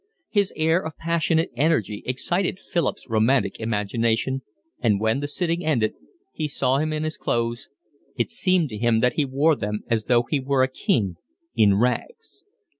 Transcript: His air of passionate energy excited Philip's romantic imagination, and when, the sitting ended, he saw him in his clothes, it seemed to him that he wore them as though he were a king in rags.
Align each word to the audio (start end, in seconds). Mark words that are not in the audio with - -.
His 0.31 0.51
air 0.55 0.83
of 0.83 0.97
passionate 0.97 1.51
energy 1.55 2.01
excited 2.07 2.57
Philip's 2.71 3.07
romantic 3.07 3.59
imagination, 3.59 4.41
and 4.79 4.99
when, 4.99 5.19
the 5.19 5.27
sitting 5.27 5.63
ended, 5.63 5.93
he 6.33 6.47
saw 6.47 6.79
him 6.79 6.91
in 6.91 7.03
his 7.03 7.17
clothes, 7.17 7.69
it 8.17 8.31
seemed 8.31 8.69
to 8.69 8.77
him 8.79 9.01
that 9.01 9.13
he 9.13 9.25
wore 9.25 9.55
them 9.55 9.83
as 9.91 10.05
though 10.05 10.23
he 10.27 10.39
were 10.39 10.63
a 10.63 10.67
king 10.67 11.17
in 11.55 11.75
rags. 11.77 12.43